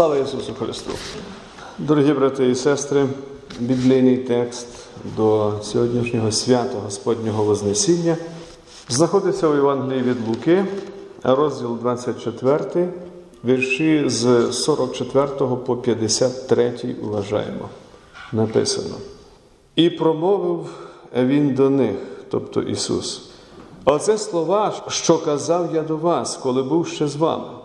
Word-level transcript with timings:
Слава 0.00 0.16
Ісусу 0.16 0.54
Христу! 0.54 0.90
Дорогі 1.78 2.12
брати 2.12 2.50
і 2.50 2.54
сестри, 2.54 3.06
біблійний 3.58 4.16
текст 4.16 4.66
до 5.16 5.52
сьогоднішнього 5.62 6.32
свята 6.32 6.78
Господнього 6.84 7.44
Вознесіння 7.44 8.16
знаходиться 8.88 9.48
у 9.48 9.54
Євангелії 9.54 10.02
від 10.02 10.28
Луки, 10.28 10.64
розділ 11.22 11.78
24, 11.80 12.88
вірші 13.44 14.04
з 14.06 14.52
44 14.52 15.28
по 15.66 15.76
53 15.76 16.96
вважаємо. 17.02 17.68
Написано. 18.32 18.94
І 19.76 19.90
промовив 19.90 20.66
він 21.16 21.54
до 21.54 21.70
них, 21.70 21.96
тобто 22.30 22.62
Ісус. 22.62 23.30
Оце 23.84 24.18
слова, 24.18 24.74
що 24.88 25.18
казав 25.18 25.74
я 25.74 25.82
до 25.82 25.96
вас, 25.96 26.36
коли 26.36 26.62
був 26.62 26.88
ще 26.88 27.08
з 27.08 27.16
вами. 27.16 27.59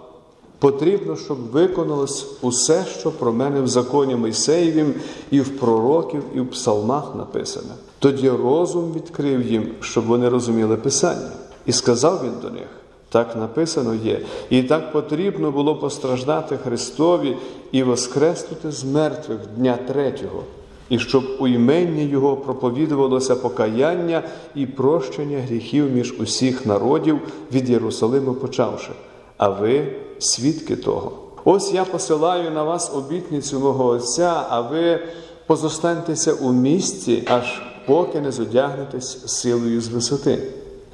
Потрібно, 0.60 1.16
щоб 1.16 1.38
виконалось 1.38 2.28
усе, 2.42 2.86
що 3.00 3.12
про 3.12 3.34
мене 3.34 3.62
в 3.62 3.68
законі 3.68 4.16
Мойсеєвім, 4.16 4.94
і 5.32 5.42
в 5.42 5.60
пророків, 5.60 6.24
і 6.36 6.40
в 6.40 6.50
псалмах 6.50 7.16
написане. 7.16 7.74
Тоді 8.00 8.30
розум 8.30 8.94
відкрив 8.96 9.52
їм, 9.52 9.68
щоб 9.82 10.06
вони 10.06 10.30
розуміли 10.30 10.78
Писання. 10.78 11.32
І 11.66 11.72
сказав 11.72 12.22
він 12.24 12.34
до 12.42 12.50
них: 12.50 12.68
так 13.10 13.36
написано 13.36 13.96
є, 13.96 14.22
і 14.50 14.64
так 14.64 14.92
потрібно 14.92 15.52
було 15.52 15.76
постраждати 15.76 16.58
Христові 16.58 17.38
і 17.72 17.84
воскреснути 17.84 18.72
з 18.72 18.84
мертвих 18.84 19.40
дня 19.58 19.78
третього, 19.88 20.44
і 20.90 21.00
щоб 21.00 21.24
у 21.40 21.48
імені 21.48 22.06
Його 22.06 22.38
проповідувалося 22.38 23.36
покаяння 23.36 24.24
і 24.56 24.66
прощення 24.66 25.40
гріхів 25.40 25.92
між 25.92 26.20
усіх 26.20 26.66
народів 26.66 27.20
від 27.52 27.70
Єрусалиму 27.70 28.34
почавши. 28.34 28.92
А 29.38 29.50
ви 29.50 29.88
свідки 30.20 30.76
того. 30.76 31.12
Ось 31.44 31.74
я 31.74 31.86
посилаю 31.86 32.52
на 32.52 32.64
вас 32.64 32.92
обітницю 32.96 33.60
мого 33.60 33.86
Отця, 33.86 34.46
а 34.50 34.62
ви 34.62 35.00
позостаньтеся 35.48 36.34
у 36.34 36.54
місті, 36.54 37.24
аж 37.28 37.62
поки 37.86 38.22
не 38.22 38.32
зодягнетесь 38.32 39.28
силою 39.28 39.82
з 39.82 39.88
висоти. 39.88 40.44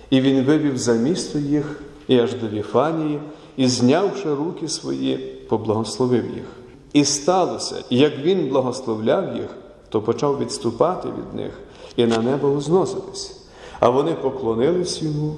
І 0.09 0.21
він 0.21 0.43
вивів 0.43 0.77
за 0.77 0.93
місто 0.93 1.39
їх 1.39 1.81
і 2.07 2.19
аж 2.19 2.33
до 2.33 2.47
Віфанії, 2.47 3.19
і, 3.57 3.67
знявши 3.67 4.33
руки 4.33 4.67
свої, 4.67 5.17
поблагословив 5.49 6.25
їх. 6.25 6.45
І 6.93 7.05
сталося, 7.05 7.75
як 7.89 8.17
він 8.17 8.49
благословляв 8.49 9.35
їх, 9.35 9.55
то 9.89 10.01
почав 10.01 10.39
відступати 10.39 11.07
від 11.07 11.39
них 11.41 11.59
і 11.95 12.05
на 12.05 12.17
небо 12.17 12.47
узноситись. 12.47 13.41
А 13.79 13.89
вони 13.89 14.13
поклонились 14.13 15.01
йому 15.01 15.35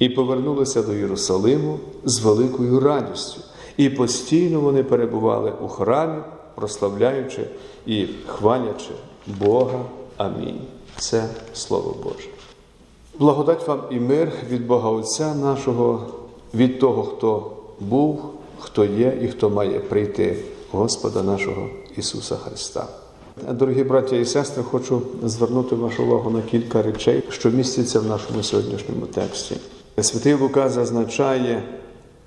і 0.00 0.08
повернулися 0.08 0.82
до 0.82 0.92
Єрусалиму 0.92 1.78
з 2.04 2.20
великою 2.20 2.80
радістю. 2.80 3.40
І 3.76 3.90
постійно 3.90 4.60
вони 4.60 4.82
перебували 4.82 5.52
у 5.64 5.68
храмі, 5.68 6.22
прославляючи 6.54 7.44
і 7.86 8.06
хвалячи 8.26 8.90
Бога. 9.26 9.84
Амінь. 10.16 10.60
Це 10.98 11.28
Слово 11.54 11.96
Боже. 12.04 12.28
Благодать 13.18 13.68
вам 13.68 13.80
і 13.90 13.94
мир 13.94 14.32
від 14.50 14.66
Бога 14.66 14.90
Отця 14.90 15.34
нашого, 15.34 16.06
від 16.54 16.80
того, 16.80 17.02
хто 17.02 17.50
був, 17.80 18.20
хто 18.58 18.84
є 18.84 19.18
і 19.22 19.28
хто 19.28 19.50
має 19.50 19.80
прийти, 19.80 20.36
Господа 20.72 21.22
нашого 21.22 21.68
Ісуса 21.96 22.36
Христа. 22.36 22.86
Дорогі 23.50 23.84
браття 23.84 24.16
і 24.16 24.24
сестри, 24.24 24.62
хочу 24.62 25.02
звернути 25.24 25.74
вашу 25.74 26.02
увагу 26.02 26.30
на 26.30 26.42
кілька 26.42 26.82
речей, 26.82 27.22
що 27.28 27.50
містяться 27.50 28.00
в 28.00 28.06
нашому 28.06 28.42
сьогоднішньому 28.42 29.06
тексті. 29.06 29.56
Святий 30.02 30.34
Лука 30.34 30.68
зазначає, 30.68 31.62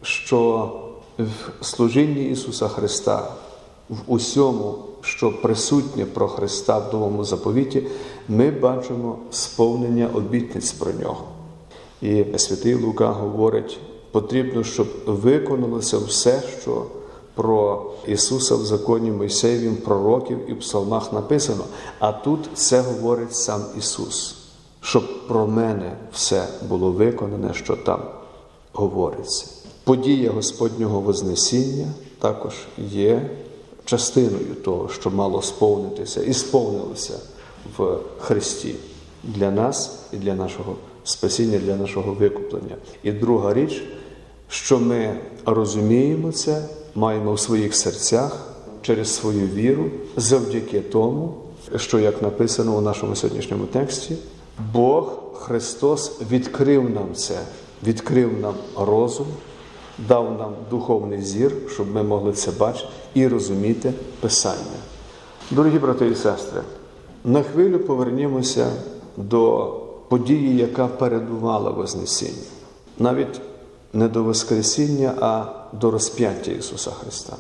що 0.01 0.71
в 1.19 1.65
служінні 1.65 2.29
Ісуса 2.29 2.67
Христа, 2.67 3.31
в 3.89 3.97
усьому, 4.07 4.75
що 5.01 5.41
присутнє 5.41 6.05
про 6.05 6.27
Христа 6.27 6.77
в 6.79 6.93
новому 6.93 7.23
заповіті, 7.23 7.83
ми 8.29 8.51
бачимо 8.51 9.17
сповнення 9.31 10.09
обітниць 10.13 10.71
про 10.71 10.91
нього. 10.91 11.23
І 12.01 12.25
святий 12.37 12.75
Лука 12.75 13.07
говорить, 13.07 13.79
потрібно, 14.11 14.63
щоб 14.63 14.87
виконалося 15.05 15.97
все, 15.97 16.43
що 16.61 16.85
про 17.35 17.85
Ісуса 18.07 18.55
в 18.55 18.65
законі 18.65 19.11
Мойсеєвім, 19.11 19.75
пророків 19.75 20.51
і 20.51 20.53
псалмах 20.53 21.13
написано. 21.13 21.63
А 21.99 22.11
тут 22.11 22.49
це 22.53 22.81
говорить 22.81 23.35
сам 23.35 23.61
Ісус 23.77 24.42
щоб 24.83 25.27
про 25.27 25.47
мене 25.47 25.91
все 26.13 26.47
було 26.69 26.91
виконане, 26.91 27.53
що 27.53 27.75
там 27.75 27.99
говориться. 28.73 29.45
Подія 29.83 30.31
Господнього 30.31 30.99
Вознесіння 30.99 31.87
також 32.19 32.53
є 32.77 33.29
частиною 33.85 34.55
того, 34.63 34.89
що 34.89 35.09
мало 35.09 35.41
сповнитися 35.41 36.23
і 36.23 36.33
сповнилося 36.33 37.19
в 37.77 37.97
Христі 38.19 38.75
для 39.23 39.51
нас 39.51 39.99
і 40.13 40.17
для 40.17 40.35
нашого 40.35 40.75
спасіння, 41.03 41.57
для 41.57 41.75
нашого 41.75 42.13
викуплення. 42.13 42.75
І 43.03 43.11
друга 43.11 43.53
річ, 43.53 43.83
що 44.49 44.79
ми 44.79 45.15
розуміємо 45.45 46.31
це, 46.31 46.65
маємо 46.95 47.33
в 47.33 47.39
своїх 47.39 47.75
серцях 47.75 48.47
через 48.81 49.15
свою 49.15 49.47
віру, 49.47 49.85
завдяки 50.17 50.79
тому, 50.79 51.33
що, 51.75 51.99
як 51.99 52.21
написано 52.21 52.77
у 52.77 52.81
нашому 52.81 53.15
сьогоднішньому 53.15 53.65
тексті, 53.65 54.15
Бог 54.73 55.19
Христос 55.33 56.21
відкрив 56.31 56.89
нам 56.89 57.13
це, 57.15 57.39
відкрив 57.83 58.39
нам 58.41 58.53
розум, 58.77 59.27
дав 60.07 60.37
нам 60.39 60.53
духовний 60.69 61.21
зір, 61.21 61.53
щоб 61.69 61.91
ми 61.91 62.03
могли 62.03 62.33
це 62.33 62.51
бачити 62.51 62.89
і 63.13 63.27
розуміти 63.27 63.93
Писання. 64.19 64.79
Дорогі 65.51 65.79
брати 65.79 66.07
і 66.07 66.15
сестри, 66.15 66.61
на 67.23 67.43
хвилю 67.43 67.79
повернімося 67.79 68.71
до 69.17 69.73
події, 70.09 70.57
яка 70.57 70.87
передувала 70.87 71.71
Вознесіння. 71.71 72.43
Навіть 72.99 73.41
не 73.93 74.07
до 74.07 74.23
Воскресіння, 74.23 75.13
а 75.21 75.45
до 75.73 75.91
розп'яття 75.91 76.51
Ісуса 76.51 76.91
Христа. 76.91 77.33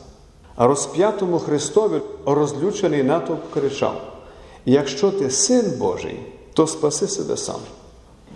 А 0.55 0.67
розп'ятому 0.67 1.39
Христові 1.39 2.01
розлючений 2.25 3.03
натовп 3.03 3.53
кричав: 3.53 4.01
Якщо 4.65 5.11
ти 5.11 5.29
син 5.29 5.65
Божий, 5.79 6.19
то 6.53 6.67
спаси 6.67 7.07
себе 7.07 7.37
сам. 7.37 7.59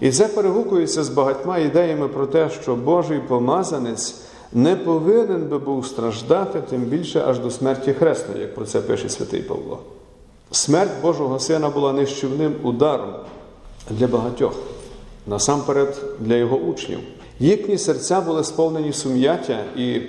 І 0.01 0.11
це 0.11 0.27
перегукується 0.27 1.03
з 1.03 1.09
багатьма 1.09 1.57
ідеями 1.57 2.07
про 2.07 2.27
те, 2.27 2.49
що 2.49 2.75
Божий 2.75 3.19
помазанець 3.19 4.15
не 4.53 4.75
повинен 4.75 5.47
би 5.47 5.57
був 5.57 5.87
страждати, 5.87 6.61
тим 6.69 6.81
більше 6.81 7.23
аж 7.27 7.39
до 7.39 7.51
смерті 7.51 7.93
хресної, 7.93 8.41
як 8.41 8.55
про 8.55 8.65
це 8.65 8.81
пише 8.81 9.09
святий 9.09 9.41
Павло. 9.41 9.79
Смерть 10.51 11.01
Божого 11.01 11.39
Сина 11.39 11.69
була 11.69 11.93
нищівним 11.93 12.55
ударом 12.63 13.13
для 13.89 14.07
багатьох, 14.07 14.53
насамперед 15.27 16.01
для 16.19 16.35
його 16.35 16.57
учнів. 16.57 16.99
Їхні 17.39 17.77
серця 17.77 18.21
були 18.21 18.43
сповнені 18.43 18.93
сум'яття 18.93 19.63
і 19.75 20.01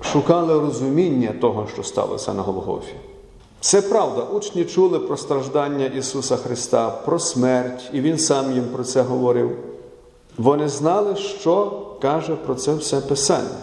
шукали 0.00 0.60
розуміння 0.60 1.34
того, 1.40 1.66
що 1.72 1.82
сталося 1.82 2.34
на 2.34 2.42
Голгофі. 2.42 2.94
Це 3.60 3.82
правда, 3.82 4.22
учні 4.22 4.64
чули 4.64 4.98
про 4.98 5.16
страждання 5.16 5.86
Ісуса 5.86 6.36
Христа, 6.36 6.90
про 6.90 7.18
смерть, 7.18 7.90
і 7.92 8.00
Він 8.00 8.18
сам 8.18 8.52
їм 8.52 8.64
про 8.64 8.84
це 8.84 9.02
говорив. 9.02 9.56
Вони 10.38 10.68
знали, 10.68 11.16
що 11.16 11.82
каже 12.02 12.36
про 12.46 12.54
це 12.54 12.74
все 12.74 13.00
Писання. 13.00 13.58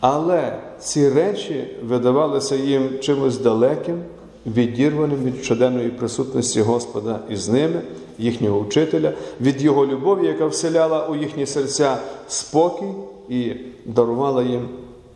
Але 0.00 0.58
ці 0.80 1.08
речі 1.08 1.76
видавалися 1.82 2.56
їм 2.56 2.98
чимось 3.00 3.38
далеким, 3.38 4.02
відірваним 4.46 5.24
від 5.24 5.44
щоденної 5.44 5.88
присутності 5.88 6.62
Господа 6.62 7.20
із 7.30 7.48
ними, 7.48 7.80
їхнього 8.18 8.60
вчителя, 8.60 9.12
від 9.40 9.62
Його 9.62 9.86
любові, 9.86 10.26
яка 10.26 10.46
вселяла 10.46 11.06
у 11.06 11.16
їхні 11.16 11.46
серця 11.46 11.98
спокій 12.28 12.92
і 13.28 13.52
дарувала 13.86 14.42
їм 14.42 14.68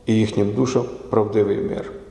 і 0.06 0.14
їхнім 0.14 0.54
душам 0.54 0.84
правдивий 1.10 1.56
мир. 1.56 2.01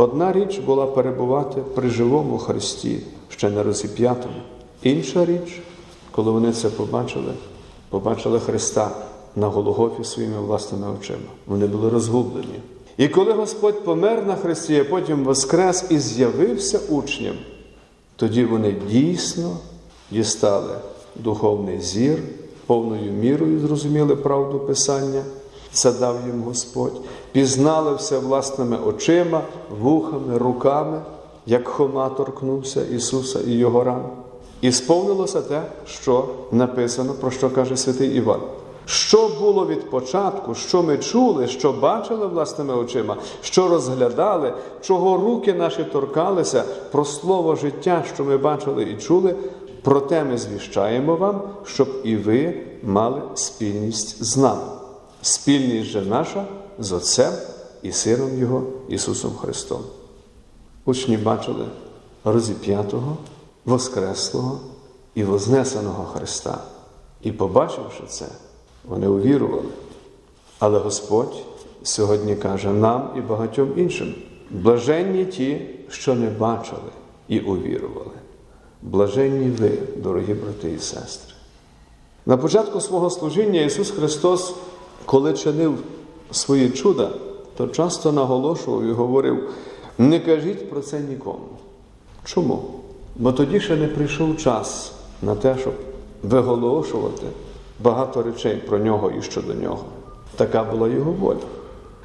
Одна 0.00 0.32
річ 0.32 0.58
була 0.58 0.86
перебувати 0.86 1.62
при 1.74 1.88
живому 1.88 2.38
Христі, 2.38 3.00
ще 3.28 3.50
не 3.50 3.62
розіп'ятому. 3.62 4.34
Інша 4.82 5.24
річ, 5.24 5.62
коли 6.10 6.30
вони 6.30 6.52
це 6.52 6.68
побачили, 6.68 7.32
побачили 7.88 8.40
Христа 8.40 8.90
на 9.36 9.46
Гологофі 9.48 10.04
своїми 10.04 10.40
власними 10.40 10.86
очима. 10.98 11.30
Вони 11.46 11.66
були 11.66 11.90
розгублені. 11.90 12.60
І 12.96 13.08
коли 13.08 13.32
Господь 13.32 13.84
помер 13.84 14.26
на 14.26 14.36
Христі, 14.36 14.80
а 14.80 14.84
потім 14.84 15.24
воскрес 15.24 15.84
і 15.90 15.98
з'явився 15.98 16.80
учням, 16.88 17.34
тоді 18.16 18.44
вони 18.44 18.74
дійсно 18.90 19.56
дістали 20.10 20.74
духовний 21.16 21.80
зір, 21.80 22.18
повною 22.66 23.12
мірою 23.12 23.60
зрозуміли 23.60 24.16
правду 24.16 24.58
Писання. 24.58 25.22
Це 25.72 25.92
дав 25.92 26.16
їм 26.26 26.42
Господь, 26.42 27.00
пізнали 27.32 27.94
все 27.94 28.18
власними 28.18 28.76
очима, 28.86 29.42
вухами, 29.80 30.38
руками, 30.38 31.00
як 31.46 31.68
Хома 31.68 32.08
торкнувся 32.08 32.84
Ісуса 32.84 33.40
і 33.46 33.50
Його 33.50 33.84
ран. 33.84 34.02
І 34.60 34.72
сповнилося 34.72 35.40
те, 35.40 35.62
що 35.86 36.24
написано, 36.52 37.12
про 37.12 37.30
що 37.30 37.50
каже 37.50 37.76
святий 37.76 38.16
Іван, 38.16 38.40
Що 38.86 39.30
було 39.40 39.66
від 39.66 39.90
початку, 39.90 40.54
що 40.54 40.82
ми 40.82 40.98
чули, 40.98 41.46
що 41.46 41.72
бачили 41.72 42.26
власними 42.26 42.74
очима, 42.74 43.16
що 43.42 43.68
розглядали, 43.68 44.54
чого 44.82 45.16
руки 45.16 45.54
наші 45.54 45.84
торкалися, 45.84 46.64
про 46.92 47.04
слово 47.04 47.56
життя, 47.56 48.04
що 48.14 48.24
ми 48.24 48.36
бачили 48.36 48.82
і 48.82 48.96
чули, 48.96 49.34
проте 49.82 50.24
ми 50.24 50.38
звіщаємо 50.38 51.16
вам, 51.16 51.42
щоб 51.64 51.88
і 52.04 52.16
ви 52.16 52.54
мали 52.82 53.22
спільність 53.34 54.24
з 54.24 54.36
нами. 54.36 54.79
Спільність 55.22 55.90
же 55.90 56.02
наша 56.02 56.44
з 56.78 56.92
Отцем 56.92 57.32
і 57.82 57.92
Сином 57.92 58.38
Його 58.38 58.62
Ісусом 58.88 59.34
Христом. 59.34 59.80
Учні 60.84 61.16
бачили 61.16 61.66
розіп'ятого, 62.24 63.16
Воскреслого 63.64 64.60
і 65.14 65.24
Вознесеного 65.24 66.04
Христа. 66.04 66.58
І, 67.22 67.32
побачивши 67.32 68.02
це, 68.08 68.26
вони 68.84 69.08
увірували. 69.08 69.68
Але 70.58 70.78
Господь 70.78 71.36
сьогодні 71.82 72.36
каже 72.36 72.70
нам 72.70 73.10
і 73.16 73.20
багатьом 73.20 73.72
іншим: 73.76 74.14
блаженні 74.50 75.24
ті, 75.24 75.60
що 75.88 76.14
не 76.14 76.30
бачили 76.30 76.90
і 77.28 77.40
увірували. 77.40 78.10
Блаженні 78.82 79.50
ви, 79.50 79.78
дорогі 79.96 80.34
брати 80.34 80.70
і 80.70 80.78
сестри. 80.78 81.34
На 82.26 82.36
початку 82.36 82.80
свого 82.80 83.10
служіння 83.10 83.60
Ісус 83.60 83.90
Христос, 83.90 84.54
коли 85.06 85.32
чинив 85.32 85.78
свої 86.30 86.70
чуда, 86.70 87.10
то 87.56 87.68
часто 87.68 88.12
наголошував 88.12 88.84
і 88.84 88.92
говорив: 88.92 89.50
не 89.98 90.20
кажіть 90.20 90.70
про 90.70 90.80
це 90.80 91.00
нікому. 91.00 91.48
Чому? 92.24 92.62
Бо 93.16 93.32
тоді 93.32 93.60
ще 93.60 93.76
не 93.76 93.86
прийшов 93.86 94.36
час 94.36 94.92
на 95.22 95.34
те, 95.34 95.56
щоб 95.60 95.74
виголошувати 96.22 97.26
багато 97.82 98.22
речей 98.22 98.56
про 98.56 98.78
нього 98.78 99.10
і 99.18 99.22
щодо 99.22 99.54
нього. 99.54 99.84
Така 100.36 100.64
була 100.64 100.88
його 100.88 101.12
воля. 101.12 101.38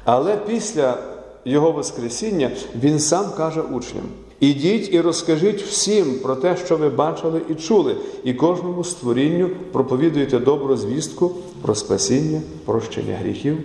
Але 0.04 0.36
після 0.36 0.98
Його 1.44 1.72
Воскресіння 1.72 2.50
Він 2.80 3.00
сам 3.00 3.26
каже 3.36 3.60
учням: 3.60 4.04
ідіть 4.40 4.94
і 4.94 5.00
розкажіть 5.00 5.62
всім 5.62 6.18
про 6.18 6.36
те, 6.36 6.56
що 6.56 6.76
ви 6.76 6.88
бачили 6.88 7.40
і 7.50 7.54
чули, 7.54 7.96
і 8.24 8.34
кожному 8.34 8.84
створінню 8.84 9.50
проповідуйте 9.72 10.38
добру 10.38 10.76
звістку 10.76 11.30
про 11.62 11.74
спасіння, 11.74 12.40
прощення 12.64 13.16
гріхів, 13.16 13.58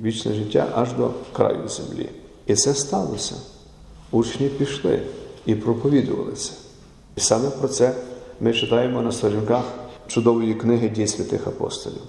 вічне 0.00 0.34
життя 0.34 0.68
аж 0.74 0.92
до 0.92 1.10
краю 1.32 1.68
землі. 1.68 2.08
І 2.46 2.54
це 2.54 2.74
сталося. 2.74 3.34
Учні 4.10 4.48
пішли 4.48 5.02
і 5.46 5.54
проповідували 5.54 6.32
це. 6.32 6.52
І 7.16 7.20
саме 7.20 7.50
про 7.50 7.68
це 7.68 7.94
ми 8.40 8.52
читаємо 8.52 9.02
на 9.02 9.12
сторінках 9.12 9.64
чудової 10.06 10.54
книги 10.54 10.88
дій 10.88 11.06
святих 11.06 11.46
апостолів. 11.46 12.02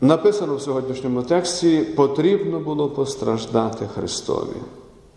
Написано 0.00 0.56
в 0.56 0.62
сьогоднішньому 0.62 1.22
тексті: 1.22 1.78
потрібно 1.78 2.60
було 2.60 2.88
постраждати 2.88 3.86
Христові. 3.94 4.56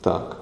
Так, 0.01 0.37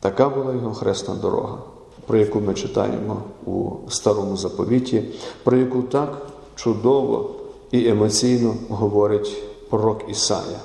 така 0.00 0.28
була 0.28 0.52
його 0.52 0.74
хресна 0.74 1.14
дорога, 1.14 1.58
про 2.06 2.18
яку 2.18 2.40
ми 2.40 2.54
читаємо 2.54 3.22
у 3.46 3.70
старому 3.88 4.36
заповіті, 4.36 5.04
про 5.44 5.56
яку 5.56 5.82
так 5.82 6.26
чудово 6.56 7.30
і 7.70 7.88
емоційно 7.88 8.54
говорить 8.68 9.42
пророк 9.70 10.02
Ісая. 10.08 10.60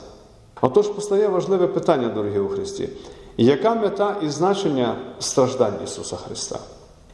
Отож 0.62 0.88
постає 0.88 1.27
важливе 1.27 1.68
питання, 1.68 2.09
дорогі 2.09 2.39
у 2.39 2.47
Христі, 2.47 2.89
яка 3.38 3.75
мета 3.75 4.15
і 4.24 4.30
значення 4.30 4.95
страждань 5.19 5.74
Ісуса 5.83 6.15
Христа? 6.15 6.59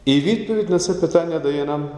І 0.06 0.19
відповідь 0.19 0.69
на 0.69 0.80
це 0.80 0.94
питання 0.94 1.39
дає 1.39 1.66
нам 1.66 1.89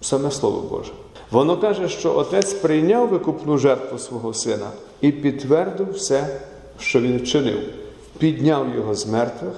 саме 0.00 0.30
Слово 0.30 0.62
Боже. 0.70 0.92
Воно 1.30 1.56
каже, 1.56 1.88
що 1.88 2.16
Отець 2.16 2.52
прийняв 2.52 3.08
викупну 3.08 3.58
жертву 3.58 3.98
свого 3.98 4.34
Сина 4.34 4.70
і 5.00 5.12
підтвердив 5.12 5.92
все, 5.92 6.40
що 6.78 7.00
Він 7.00 7.18
вчинив, 7.18 7.58
підняв 8.18 8.74
його 8.76 8.94
з 8.94 9.06
мертвих 9.06 9.54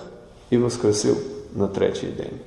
і 0.50 0.58
воскресив 0.58 1.16
на 1.56 1.66
третій 1.66 2.06
день. 2.16 2.38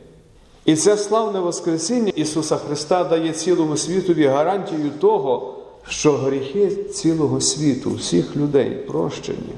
І 0.66 0.76
це 0.76 0.98
славне 0.98 1.40
Воскресіння 1.40 2.12
Ісуса 2.16 2.58
Христа 2.58 3.04
дає 3.04 3.32
цілому 3.32 3.78
світові 3.78 4.26
гарантію 4.26 4.92
того, 5.00 5.56
що 5.88 6.12
гріхи 6.12 6.70
цілого 6.70 7.42
світу, 7.42 7.92
всіх 7.94 8.36
людей 8.36 8.70
прощені, 8.70 9.54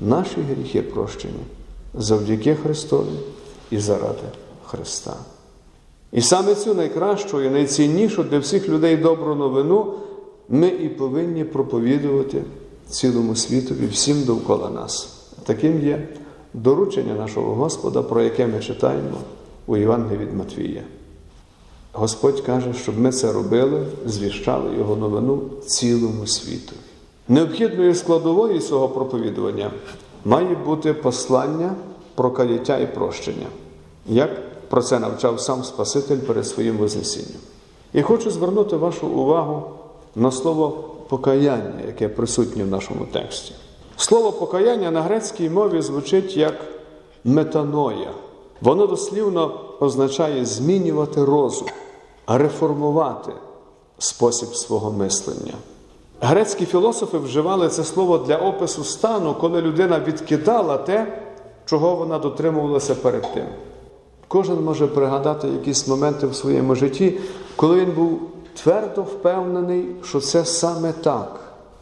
наші 0.00 0.36
гріхи 0.40 0.82
прощені 0.82 1.44
завдяки 1.94 2.54
Христові 2.54 3.18
і 3.70 3.78
заради 3.78 4.24
Христа. 4.66 5.16
І 6.12 6.20
саме 6.20 6.54
цю 6.54 6.74
найкращу 6.74 7.42
і 7.42 7.50
найціннішу 7.50 8.22
для 8.22 8.38
всіх 8.38 8.68
людей 8.68 8.96
добру 8.96 9.34
новину 9.34 9.94
ми 10.48 10.68
і 10.68 10.88
повинні 10.88 11.44
проповідувати 11.44 12.42
цілому 12.88 13.36
світові, 13.36 13.86
всім 13.86 14.22
довкола 14.22 14.70
нас. 14.70 15.15
Таким 15.46 15.86
є 15.86 16.08
доручення 16.54 17.14
нашого 17.14 17.54
Господа, 17.54 18.02
про 18.02 18.22
яке 18.22 18.46
ми 18.46 18.60
читаємо 18.60 19.18
у 19.66 19.76
Євангелії 19.76 20.26
від 20.26 20.36
Матвія. 20.36 20.82
Господь 21.92 22.40
каже, 22.40 22.74
щоб 22.74 22.98
ми 22.98 23.12
це 23.12 23.32
робили, 23.32 23.86
звіщали 24.06 24.76
Його 24.78 24.96
новину 24.96 25.40
цілому 25.66 26.26
світові. 26.26 26.78
Необхідною 27.28 27.94
складовою 27.94 28.60
свого 28.60 28.88
проповідування 28.88 29.70
має 30.24 30.54
бути 30.54 30.94
послання 30.94 31.74
про 32.14 32.30
каяття 32.30 32.78
і 32.78 32.94
прощення. 32.94 33.46
Як 34.06 34.30
про 34.68 34.82
це 34.82 34.98
навчав 34.98 35.40
сам 35.40 35.64
Спаситель 35.64 36.18
перед 36.18 36.46
своїм 36.46 36.76
Вознесінням. 36.76 37.40
І 37.92 38.02
хочу 38.02 38.30
звернути 38.30 38.76
вашу 38.76 39.06
увагу 39.06 39.62
на 40.16 40.30
слово 40.30 40.70
покаяння, 41.08 41.80
яке 41.86 42.08
присутнє 42.08 42.64
в 42.64 42.68
нашому 42.68 43.04
тексті. 43.12 43.54
Слово 43.96 44.32
покаяння 44.32 44.90
на 44.90 45.02
грецькій 45.02 45.50
мові 45.50 45.82
звучить 45.82 46.36
як 46.36 46.54
метаноя. 47.24 48.10
Воно 48.60 48.86
дослівно 48.86 49.60
означає 49.80 50.44
змінювати 50.44 51.24
розум, 51.24 51.68
реформувати 52.26 53.32
спосіб 53.98 54.54
свого 54.54 54.92
мислення. 54.92 55.54
Грецькі 56.20 56.66
філософи 56.66 57.18
вживали 57.18 57.68
це 57.68 57.84
слово 57.84 58.18
для 58.18 58.36
опису 58.36 58.84
стану, 58.84 59.34
коли 59.40 59.62
людина 59.62 60.00
відкидала 60.00 60.78
те, 60.78 61.22
чого 61.66 61.96
вона 61.96 62.18
дотримувалася 62.18 62.94
перед 62.94 63.34
тим. 63.34 63.46
Кожен 64.28 64.64
може 64.64 64.86
пригадати 64.86 65.48
якісь 65.48 65.88
моменти 65.88 66.26
в 66.26 66.34
своєму 66.36 66.74
житті, 66.74 67.18
коли 67.56 67.80
він 67.80 67.92
був 67.92 68.20
твердо 68.62 69.02
впевнений, 69.02 69.86
що 70.04 70.20
це 70.20 70.44
саме 70.44 70.92
так. 70.92 71.40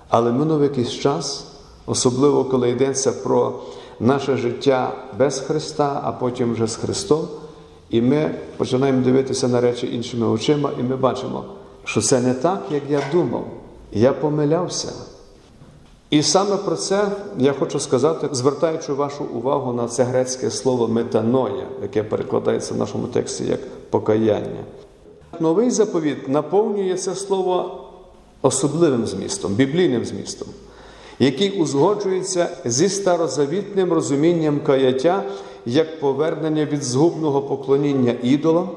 Але 0.08 0.32
минув 0.32 0.62
якийсь 0.62 0.90
час, 0.90 1.46
особливо 1.87 2.45
коли 2.45 2.71
йдеться 2.71 3.13
про 3.13 3.53
наше 4.01 4.37
життя 4.37 4.93
без 5.19 5.41
Христа, 5.41 6.01
а 6.05 6.13
потім 6.13 6.53
вже 6.53 6.67
з 6.67 6.76
Христом, 6.76 7.29
і 7.91 8.03
ми 8.03 8.35
починаємо 8.57 9.03
дивитися 9.03 9.49
на 9.49 9.61
речі 9.61 9.95
іншими 9.95 10.26
очима, 10.26 10.71
і 10.81 10.83
ми 10.83 10.97
бачимо, 10.97 11.45
що 11.85 12.00
це 12.00 12.21
не 12.21 12.35
так, 12.35 12.62
як 12.71 12.83
я 12.91 13.00
думав. 13.12 13.45
Я 13.93 14.12
помилявся. 14.12 14.93
І 16.11 16.23
саме 16.23 16.57
про 16.57 16.76
це 16.76 17.07
я 17.38 17.53
хочу 17.53 17.81
сказати, 17.81 18.29
звертаючи 18.33 18.93
вашу 18.93 19.25
увагу 19.25 19.73
на 19.73 19.88
це 19.88 20.03
грецьке 20.03 20.50
слово 20.50 20.88
метаноя, 20.88 21.67
яке 21.83 22.03
перекладається 22.03 22.75
в 22.75 22.76
нашому 22.76 23.07
тексті 23.07 23.45
як 23.45 23.61
покаяння. 23.91 24.64
Новий 25.41 25.71
заповіт 25.71 26.29
наповнює 26.29 26.95
це 26.95 27.14
слово 27.14 27.85
особливим 28.43 29.07
змістом, 29.07 29.55
біблійним 29.55 30.05
змістом, 30.05 30.49
який 31.18 31.50
узгоджується 31.50 32.49
зі 32.64 32.88
старозавітним 32.88 33.92
розумінням 33.92 34.61
каяття 34.61 35.23
як 35.66 36.00
повернення 36.00 36.64
від 36.64 36.85
згубного 36.85 37.42
поклоніння 37.42 38.14
ідолам, 38.23 38.68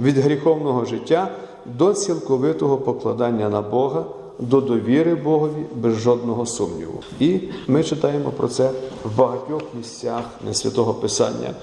від 0.00 0.18
гріховного 0.18 0.84
життя 0.84 1.28
до 1.66 1.92
цілковитого 1.92 2.76
покладання 2.76 3.48
на 3.48 3.62
Бога 3.62 4.04
до 4.38 4.60
довіри 4.60 5.14
Богові 5.14 5.64
без 5.74 5.94
жодного 5.94 6.46
сумніву. 6.46 7.02
І 7.20 7.40
ми 7.66 7.84
читаємо 7.84 8.30
про 8.30 8.48
це 8.48 8.70
в 9.04 9.18
багатьох 9.18 9.62
місцях 9.78 10.24
Святого 10.52 10.94
Писання. 10.94 11.54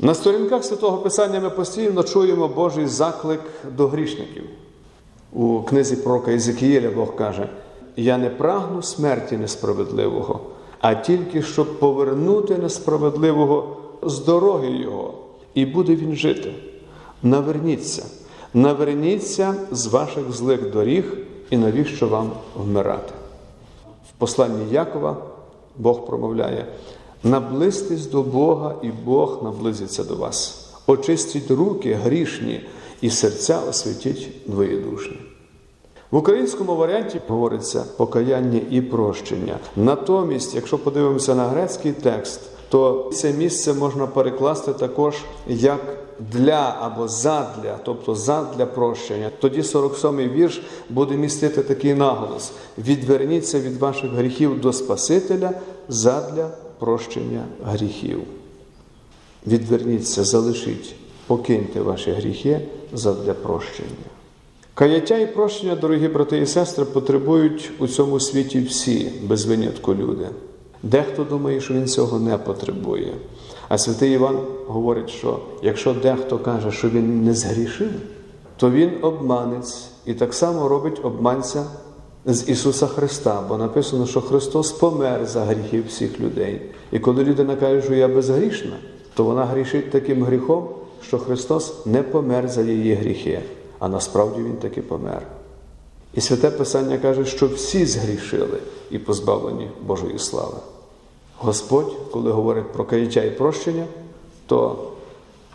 На 0.00 0.14
сторінках 0.14 0.64
Святого 0.64 0.98
Писання 0.98 1.40
ми 1.40 1.50
постійно 1.50 2.02
чуємо 2.02 2.48
Божий 2.48 2.86
заклик 2.86 3.40
до 3.76 3.88
грішників. 3.88 4.44
У 5.32 5.62
книзі 5.62 5.96
пророка 5.96 6.30
Ізекієля 6.30 6.90
Бог 6.90 7.16
каже: 7.16 7.48
Я 7.96 8.18
не 8.18 8.30
прагну 8.30 8.82
смерті 8.82 9.36
несправедливого, 9.36 10.40
а 10.80 10.94
тільки 10.94 11.42
щоб 11.42 11.78
повернути 11.78 12.58
несправедливого 12.58 13.76
з 14.02 14.18
дороги 14.18 14.70
Його, 14.70 15.14
і 15.54 15.66
буде 15.66 15.94
він 15.94 16.14
жити. 16.14 16.54
Наверніться, 17.22 18.06
наверніться 18.54 19.54
з 19.70 19.86
ваших 19.86 20.32
злих 20.32 20.70
доріг 20.70 21.16
і 21.50 21.56
навіщо 21.56 22.08
вам 22.08 22.30
вмирати? 22.56 23.12
В 24.08 24.12
посланні 24.18 24.72
Якова 24.72 25.16
Бог 25.76 26.06
промовляє: 26.06 26.66
наблизьтесь 27.24 28.06
до 28.06 28.22
Бога, 28.22 28.74
і 28.82 28.88
Бог 28.88 29.40
наблизиться 29.42 30.04
до 30.04 30.14
вас. 30.14 30.70
Очистіть 30.86 31.50
руки 31.50 31.94
грішні 31.94 32.60
і 33.00 33.10
серця 33.10 33.60
освятіть 33.68 34.28
двоєдушні. 34.46 35.16
В 36.14 36.16
українському 36.16 36.76
варіанті 36.76 37.20
говориться 37.28 37.84
покаяння 37.96 38.60
і 38.70 38.80
прощення. 38.80 39.58
Натомість, 39.76 40.54
якщо 40.54 40.78
подивимося 40.78 41.34
на 41.34 41.48
грецький 41.48 41.92
текст, 41.92 42.40
то 42.68 43.10
це 43.14 43.32
місце 43.32 43.74
можна 43.74 44.06
перекласти 44.06 44.72
також 44.72 45.14
як 45.46 45.80
для 46.20 46.76
або 46.80 47.08
задля, 47.08 47.78
тобто 47.84 48.14
задля 48.14 48.66
прощення. 48.66 49.30
Тоді 49.40 49.60
47-й 49.60 50.28
вірш 50.28 50.62
буде 50.90 51.14
містити 51.14 51.62
такий 51.62 51.94
наголос: 51.94 52.52
відверніться 52.78 53.60
від 53.60 53.76
ваших 53.76 54.10
гріхів 54.10 54.60
до 54.60 54.72
Спасителя 54.72 55.50
задля 55.88 56.50
прощення 56.78 57.44
гріхів. 57.64 58.20
Відверніться, 59.46 60.24
залишіть, 60.24 60.94
покиньте 61.26 61.80
ваші 61.80 62.10
гріхи 62.10 62.60
задля 62.92 63.34
прощення. 63.34 64.13
Каяття 64.74 65.18
і 65.18 65.34
прощення, 65.34 65.74
дорогі 65.74 66.08
брати 66.08 66.38
і 66.38 66.46
сестри, 66.46 66.84
потребують 66.84 67.70
у 67.78 67.86
цьому 67.86 68.20
світі 68.20 68.60
всі, 68.60 69.12
без 69.22 69.44
винятку 69.44 69.94
люди. 69.94 70.26
Дехто 70.82 71.24
думає, 71.24 71.60
що 71.60 71.74
він 71.74 71.86
цього 71.86 72.18
не 72.18 72.38
потребує. 72.38 73.14
А 73.68 73.78
святий 73.78 74.12
Іван 74.12 74.38
говорить, 74.66 75.10
що 75.10 75.38
якщо 75.62 75.92
дехто 75.92 76.38
каже, 76.38 76.70
що 76.70 76.88
він 76.88 77.24
не 77.24 77.34
згрішив, 77.34 77.90
то 78.56 78.70
він 78.70 78.90
обманець 79.02 79.88
і 80.06 80.14
так 80.14 80.34
само 80.34 80.68
робить 80.68 81.00
обманця 81.02 81.64
з 82.26 82.48
Ісуса 82.48 82.86
Христа, 82.86 83.42
бо 83.48 83.58
написано, 83.58 84.06
що 84.06 84.20
Христос 84.20 84.72
помер 84.72 85.26
за 85.26 85.44
гріхи 85.44 85.82
всіх 85.88 86.20
людей. 86.20 86.60
І 86.92 86.98
коли 86.98 87.24
людина 87.24 87.56
каже, 87.56 87.82
що 87.82 87.94
я 87.94 88.08
безгрішна, 88.08 88.76
то 89.14 89.24
вона 89.24 89.44
грішить 89.44 89.90
таким 89.90 90.24
гріхом, 90.24 90.68
що 91.02 91.18
Христос 91.18 91.86
не 91.86 92.02
помер 92.02 92.48
за 92.48 92.62
її 92.62 92.94
гріхи, 92.94 93.40
а 93.84 93.88
насправді 93.88 94.42
Він 94.42 94.56
таки 94.56 94.82
помер. 94.82 95.22
І 96.14 96.20
святе 96.20 96.50
Писання 96.50 96.98
каже, 96.98 97.24
що 97.24 97.48
всі 97.48 97.86
згрішили 97.86 98.58
і 98.90 98.98
позбавлені 98.98 99.70
Божої 99.86 100.18
слави. 100.18 100.56
Господь, 101.38 101.96
коли 102.10 102.32
говорить 102.32 102.72
про 102.72 102.84
каяття 102.84 103.22
і 103.22 103.30
прощення, 103.30 103.86
то 104.46 104.78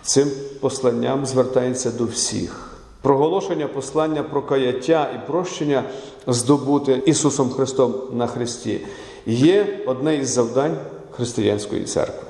цим 0.02 0.32
посланням 0.60 1.26
звертається 1.26 1.92
до 1.92 2.06
всіх. 2.06 2.80
Проголошення 3.02 3.68
послання 3.68 4.24
про 4.24 4.42
каяття 4.42 5.12
і 5.16 5.28
прощення 5.28 5.84
здобути 6.28 7.04
Ісусом 7.06 7.50
Христом 7.50 7.96
на 8.14 8.28
Христі 8.28 8.82
є 9.26 9.84
одне 9.86 10.16
із 10.16 10.30
завдань 10.30 10.78
християнської 11.12 11.84
церкви. 11.84 12.30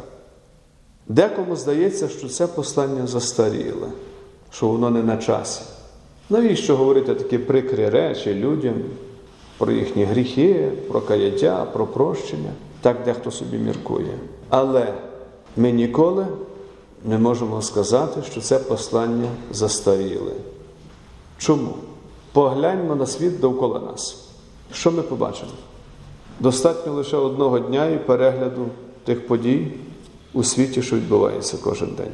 Декому 1.08 1.56
здається, 1.56 2.10
що 2.10 2.29
це 2.29 2.48
послання 2.48 3.08
застаріле, 3.08 3.88
що 4.51 4.68
воно 4.68 4.89
не 4.89 5.03
на 5.03 5.18
часі. 5.18 5.62
Навіщо 6.29 6.77
говорити 6.77 7.15
такі 7.15 7.38
прикрі 7.38 7.89
речі 7.89 8.33
людям 8.33 8.74
про 9.57 9.71
їхні 9.71 10.03
гріхи, 10.03 10.71
про 10.88 11.01
каяття, 11.01 11.65
про 11.65 11.88
прощення? 11.88 12.51
Так 12.81 12.98
дехто 13.05 13.31
собі 13.31 13.57
міркує. 13.57 14.17
Але 14.50 14.93
ми 15.57 15.71
ніколи 15.71 16.27
не 17.05 17.17
можемо 17.17 17.62
сказати, 17.62 18.21
що 18.31 18.41
це 18.41 18.59
послання 18.59 19.29
застаріле. 19.51 20.31
Чому? 21.38 21.74
Погляньмо 22.33 22.95
на 22.95 23.05
світ 23.05 23.39
довкола 23.39 23.79
нас. 23.79 24.27
Що 24.74 24.91
ми 24.91 25.01
побачимо? 25.01 25.51
Достатньо 26.39 26.93
лише 26.93 27.17
одного 27.17 27.59
дня 27.59 27.86
і 27.86 27.98
перегляду 27.98 28.65
тих 29.03 29.27
подій 29.27 29.71
у 30.33 30.43
світі, 30.43 30.81
що 30.81 30.95
відбувається 30.95 31.57
кожен 31.63 31.89
день. 31.98 32.12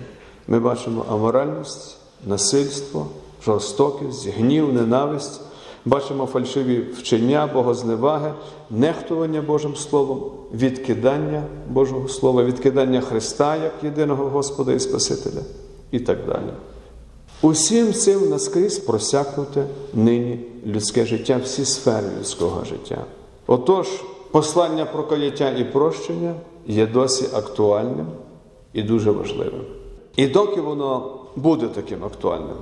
Ми 0.48 0.60
бачимо 0.60 1.06
аморальність, 1.10 1.98
насильство, 2.26 3.08
жорстокість, 3.46 4.28
гнів, 4.28 4.74
ненависть, 4.74 5.42
бачимо 5.86 6.26
фальшиві 6.26 6.80
вчення, 6.98 7.50
богозневаги, 7.54 8.34
нехтування 8.70 9.42
Божим 9.42 9.76
Словом, 9.76 10.20
відкидання 10.54 11.44
Божого 11.70 12.08
Слова, 12.08 12.44
відкидання 12.44 13.02
Христа 13.02 13.56
як 13.56 13.74
єдиного 13.84 14.26
Господа 14.26 14.74
і 14.74 14.80
Спасителя 14.80 15.42
і 15.92 16.00
так 16.00 16.18
далі. 16.28 16.52
Усім 17.42 17.94
цим 17.94 18.30
наскрізь 18.30 18.80
просякнуте 18.80 19.66
нині 19.94 20.40
людське 20.66 21.06
життя, 21.06 21.40
всі 21.44 21.66
сфери 21.66 22.08
людського 22.20 22.66
життя. 22.66 23.06
Отож, 23.48 23.88
послання 24.32 24.86
про 24.86 25.18
і 25.58 25.64
прощення 25.64 26.34
є 26.68 26.88
досі 26.88 27.26
актуальним 27.34 28.08
і 28.74 28.84
дуже 28.84 29.12
важливим. 29.12 29.62
І 30.16 30.28
доки 30.28 30.62
воно 30.62 31.20
буде 31.36 31.68
таким 31.68 32.04
актуальним, 32.04 32.58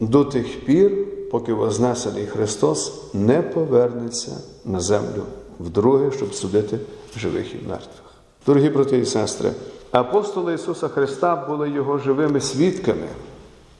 до 0.00 0.24
тих 0.24 0.64
пір, 0.64 1.06
поки 1.30 1.52
Вознесений 1.52 2.26
Христос 2.26 2.92
не 3.14 3.42
повернеться 3.42 4.32
на 4.64 4.80
землю 4.80 5.22
вдруге, 5.60 6.12
щоб 6.16 6.34
судити 6.34 6.78
живих 7.16 7.54
і 7.54 7.68
мертвих. 7.68 8.02
Дорогі 8.46 8.68
брати 8.68 8.98
і 8.98 9.04
сестри, 9.04 9.50
апостоли 9.90 10.54
Ісуса 10.54 10.88
Христа 10.88 11.46
були 11.48 11.70
Його 11.70 11.98
живими 11.98 12.40
свідками, 12.40 13.08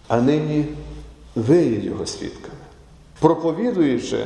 а 0.09 0.21
нині 0.21 0.67
ви 1.37 1.57
є 1.57 1.79
Його 1.79 2.07
свідками. 2.07 2.55
Проповідуючи 3.21 4.25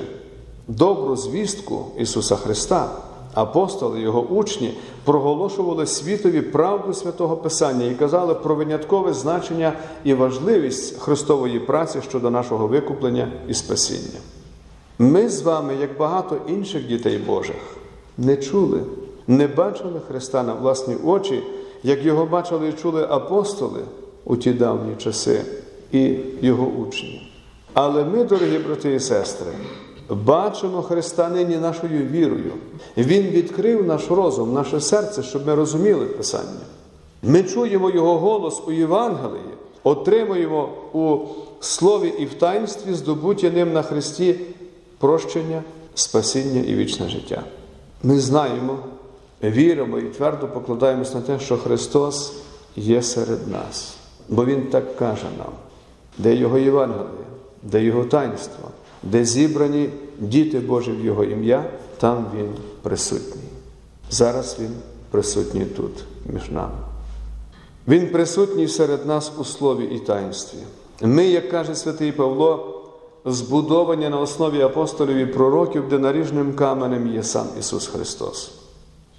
добру 0.68 1.16
звістку 1.16 1.86
Ісуса 1.98 2.36
Христа, 2.36 2.90
апостоли, 3.34 4.00
Його 4.00 4.22
учні 4.22 4.74
проголошували 5.04 5.86
світові 5.86 6.40
правду 6.40 6.94
святого 6.94 7.36
Писання 7.36 7.86
і 7.86 7.94
казали 7.94 8.34
про 8.34 8.54
виняткове 8.54 9.12
значення 9.12 9.72
і 10.04 10.14
важливість 10.14 11.00
Христової 11.00 11.60
праці 11.60 12.00
щодо 12.08 12.30
нашого 12.30 12.66
викуплення 12.66 13.32
і 13.48 13.54
спасіння. 13.54 14.20
Ми 14.98 15.28
з 15.28 15.42
вами, 15.42 15.74
як 15.80 15.96
багато 15.98 16.36
інших 16.48 16.86
дітей 16.86 17.18
Божих, 17.18 17.76
не 18.18 18.36
чули, 18.36 18.80
не 19.26 19.46
бачили 19.46 20.00
Христа 20.08 20.42
на 20.42 20.54
власні 20.54 20.96
очі, 21.04 21.42
як 21.82 22.04
його 22.04 22.26
бачили 22.26 22.68
і 22.68 22.72
чули 22.72 23.06
апостоли 23.10 23.80
у 24.24 24.36
ті 24.36 24.52
давні 24.52 24.96
часи 24.96 25.40
і 25.92 26.16
його 26.40 26.66
учні. 26.66 27.32
Але 27.74 28.04
ми, 28.04 28.24
дорогі 28.24 28.58
брати 28.58 28.94
і 28.94 29.00
сестри, 29.00 29.46
бачимо 30.14 30.82
Христа 30.82 31.28
нині 31.28 31.56
нашою 31.56 32.06
вірою. 32.06 32.52
Він 32.96 33.22
відкрив 33.22 33.86
наш 33.86 34.10
розум, 34.10 34.52
наше 34.52 34.80
серце, 34.80 35.22
щоб 35.22 35.46
ми 35.46 35.54
розуміли 35.54 36.06
Писання. 36.06 36.60
Ми 37.22 37.42
чуємо 37.42 37.90
Його 37.90 38.18
голос 38.18 38.62
у 38.66 38.72
Євангелії, 38.72 39.54
отримуємо 39.84 40.68
у 40.92 41.18
слові 41.60 42.14
і 42.18 42.24
в 42.24 42.34
таїнстві, 42.34 42.94
здобуті 42.94 43.50
ним 43.50 43.72
на 43.72 43.82
Христі 43.82 44.40
прощення, 44.98 45.62
спасіння 45.94 46.60
і 46.60 46.74
вічне 46.74 47.08
життя. 47.08 47.42
Ми 48.02 48.20
знаємо, 48.20 48.78
віримо 49.42 49.98
і 49.98 50.02
твердо 50.02 50.48
покладаємось 50.48 51.14
на 51.14 51.20
те, 51.20 51.38
що 51.38 51.56
Христос 51.56 52.32
є 52.76 53.02
серед 53.02 53.48
нас, 53.48 53.94
бо 54.28 54.44
Він 54.44 54.62
так 54.62 54.96
каже 54.96 55.26
нам, 55.38 55.52
де 56.18 56.34
Його 56.34 56.58
Євангеліє, 56.58 57.26
де 57.62 57.84
Його 57.84 58.04
таїнство, 58.04 58.68
де 59.02 59.24
зібрані 59.24 59.88
діти 60.18 60.58
Божі 60.58 60.92
в 60.92 61.04
Його 61.04 61.24
ім'я, 61.24 61.64
там 61.98 62.26
Він 62.36 62.48
присутній. 62.82 63.48
Зараз 64.10 64.56
Він 64.60 64.70
присутній 65.10 65.64
тут, 65.64 66.04
між 66.26 66.50
нами. 66.50 66.78
Він 67.88 68.08
присутній 68.08 68.68
серед 68.68 69.06
нас 69.06 69.32
у 69.38 69.44
слові 69.44 69.84
і 69.84 69.98
таїнстві. 69.98 70.58
Ми, 71.02 71.26
як 71.26 71.50
каже 71.50 71.74
святий 71.74 72.12
Павло, 72.12 72.80
збудовані 73.24 74.08
на 74.08 74.20
основі 74.20 74.60
апостолів 74.60 75.16
і 75.16 75.26
пророків, 75.26 75.88
де 75.88 75.98
наріжним 75.98 76.54
каменем 76.54 77.14
є 77.14 77.22
сам 77.22 77.46
Ісус 77.58 77.86
Христос. 77.86 78.52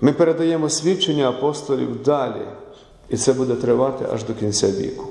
Ми 0.01 0.13
передаємо 0.13 0.69
свідчення 0.69 1.29
апостолів 1.29 2.03
далі, 2.03 2.41
і 3.09 3.17
це 3.17 3.33
буде 3.33 3.55
тривати 3.55 4.05
аж 4.13 4.23
до 4.23 4.33
кінця 4.33 4.71
віку. 4.71 5.05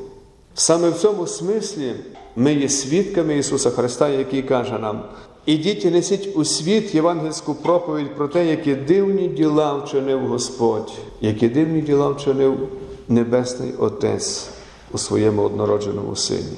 Саме 0.54 0.90
в 0.90 0.94
цьому 0.94 1.26
смислі 1.26 1.94
ми 2.36 2.54
є 2.54 2.68
свідками 2.68 3.38
Ісуса 3.38 3.70
Христа, 3.70 4.08
який 4.08 4.42
каже 4.42 4.78
нам: 4.78 5.02
ідіть 5.46 5.84
і 5.84 5.90
несіть 5.90 6.36
у 6.36 6.44
світ 6.44 6.94
євангельську 6.94 7.54
проповідь 7.54 8.14
про 8.14 8.28
те, 8.28 8.46
які 8.46 8.74
дивні 8.74 9.28
діла 9.28 9.74
вчинив 9.74 10.26
Господь, 10.26 10.92
які 11.20 11.48
дивні 11.48 11.80
діла 11.82 12.08
вчинив 12.08 12.68
Небесний 13.08 13.72
Отець 13.78 14.48
у 14.92 14.98
своєму 14.98 15.42
однородженому 15.42 16.16
Сині. 16.16 16.56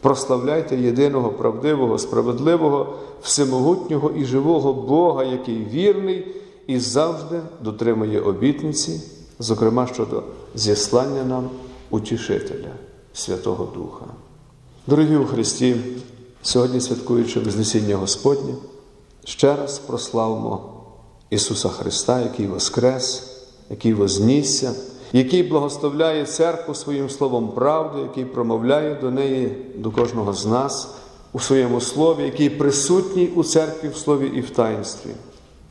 Прославляйте 0.00 0.76
єдиного, 0.76 1.30
правдивого, 1.30 1.98
справедливого, 1.98 2.94
всемогутнього 3.22 4.10
і 4.10 4.24
живого 4.24 4.72
Бога, 4.72 5.24
який 5.24 5.66
вірний 5.72 6.26
і 6.66 6.78
завжди 6.78 7.40
дотримує 7.60 8.20
обітниці, 8.20 9.00
зокрема 9.38 9.86
щодо 9.86 10.22
зіслання 10.54 11.24
нам 11.24 11.50
утішителя, 11.90 12.70
Святого 13.12 13.68
Духа. 13.74 14.04
Дорогі 14.86 15.16
у 15.16 15.24
Христі, 15.24 15.76
сьогодні 16.44 16.80
святкуючи 16.80 17.40
Вознесіння 17.40 17.96
Господнє, 17.96 18.54
ще 19.24 19.56
раз 19.56 19.78
прославимо 19.78 20.60
Ісуса 21.30 21.68
Христа, 21.68 22.20
який 22.20 22.46
воскрес, 22.46 23.22
який 23.70 23.94
вознісся, 23.94 24.72
який 25.12 25.42
благословляє 25.42 26.26
церкву 26.26 26.74
своїм 26.74 27.10
словом 27.10 27.48
правди, 27.48 28.00
який 28.00 28.24
промовляє 28.24 28.94
до 28.94 29.10
неї, 29.10 29.66
до 29.76 29.90
кожного 29.90 30.32
з 30.32 30.46
нас, 30.46 30.88
у 31.32 31.40
своєму 31.40 31.80
слові, 31.80 32.22
який 32.22 32.50
присутній 32.50 33.26
у 33.26 33.44
церкві 33.44 33.88
в 33.88 33.96
слові 33.96 34.32
і 34.34 34.40
в 34.40 34.50
таїнстві. 34.50 35.10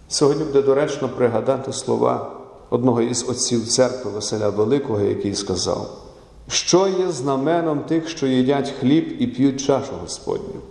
Сьогодні 0.08 0.44
буде 0.44 0.62
доречно 0.62 1.10
пригадати 1.10 1.74
слова 1.74 2.32
одного 2.70 3.02
із 3.02 3.26
отців 3.30 3.68
церкви 3.68 4.12
Василя 4.12 4.50
Великого, 4.50 5.02
який 5.02 5.36
сказав, 5.36 6.03
що 6.48 6.88
є 6.88 7.12
знаменом 7.12 7.80
тих, 7.80 8.10
що 8.10 8.28
їдять 8.28 8.74
хліб 8.80 9.22
і 9.22 9.28
п'ють 9.28 9.66
чашу 9.66 9.92
Господню, 10.02 10.62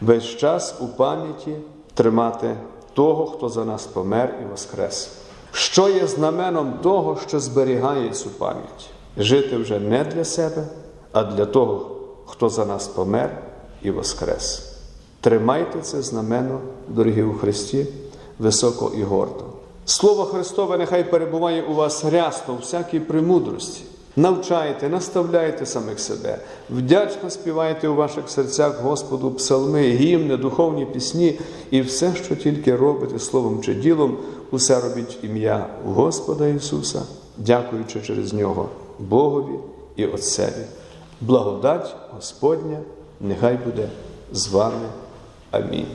весь 0.00 0.24
час 0.24 0.74
у 0.80 0.86
пам'яті 0.86 1.56
тримати 1.94 2.56
того, 2.94 3.26
хто 3.26 3.48
за 3.48 3.64
нас 3.64 3.86
помер 3.86 4.34
і 4.42 4.50
воскрес. 4.50 5.10
Що 5.52 5.88
є 5.88 6.06
знаменом 6.06 6.72
того, 6.82 7.18
що 7.28 7.40
зберігає 7.40 8.10
цю 8.10 8.30
пам'ять? 8.30 8.90
Жити 9.16 9.56
вже 9.56 9.78
не 9.78 10.04
для 10.04 10.24
себе, 10.24 10.64
а 11.12 11.24
для 11.24 11.46
того, 11.46 11.96
хто 12.26 12.48
за 12.48 12.64
нас 12.64 12.88
помер 12.88 13.42
і 13.82 13.90
воскрес. 13.90 14.72
Тримайте 15.20 15.80
це 15.80 16.02
знамено, 16.02 16.60
дорогі 16.88 17.22
у 17.22 17.34
Христі, 17.34 17.86
високо 18.38 18.92
і 18.96 19.02
гордо. 19.02 19.44
Слово 19.84 20.24
Христове 20.24 20.78
нехай 20.78 21.10
перебуває 21.10 21.62
у 21.62 21.74
вас 21.74 22.04
рясно, 22.04 22.54
у 22.54 22.56
всякій 22.56 23.00
премудрості. 23.00 23.82
Навчайте, 24.16 24.88
наставляйте 24.88 25.66
самих 25.66 26.00
себе, 26.00 26.38
вдячно 26.70 27.30
співайте 27.30 27.88
у 27.88 27.94
ваших 27.94 28.28
серцях 28.30 28.80
Господу 28.82 29.30
псалми, 29.30 29.82
гімни, 29.90 30.36
духовні 30.36 30.86
пісні 30.86 31.38
і 31.70 31.80
все, 31.80 32.14
що 32.14 32.36
тільки 32.36 32.76
робите 32.76 33.18
словом 33.18 33.62
чи 33.62 33.74
ділом, 33.74 34.16
усе 34.50 34.80
робіть 34.80 35.18
ім'я 35.22 35.66
Господа 35.84 36.46
Ісуса, 36.46 37.02
дякуючи 37.38 38.00
через 38.00 38.32
Нього 38.32 38.68
Богові 38.98 39.58
і 39.96 40.06
Отцеві. 40.06 40.64
Благодать 41.20 41.96
Господня 42.10 42.78
нехай 43.20 43.58
буде 43.64 43.88
з 44.32 44.48
вами. 44.48 44.88
Амінь. 45.50 45.86